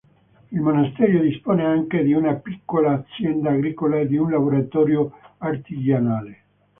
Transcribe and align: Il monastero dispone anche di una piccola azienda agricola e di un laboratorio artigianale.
Il 0.51 0.59
monastero 0.61 1.19
dispone 1.21 1.63
anche 1.63 2.01
di 2.03 2.13
una 2.13 2.33
piccola 2.33 2.93
azienda 2.93 3.51
agricola 3.51 3.99
e 3.99 4.07
di 4.07 4.17
un 4.17 4.31
laboratorio 4.31 5.13
artigianale. 5.37 6.39